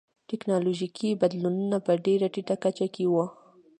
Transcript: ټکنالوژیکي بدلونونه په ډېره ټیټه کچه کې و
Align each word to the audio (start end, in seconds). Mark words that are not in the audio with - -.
ټکنالوژیکي 0.29 1.09
بدلونونه 1.21 1.77
په 1.85 1.91
ډېره 2.05 2.27
ټیټه 2.33 2.55
کچه 2.63 2.87
کې 2.95 3.05
و 3.07 3.13